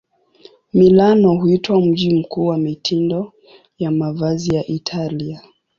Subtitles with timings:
[0.73, 3.33] Milano huitwa mji mkuu wa mitindo
[3.79, 5.41] ya mavazi ya Italia.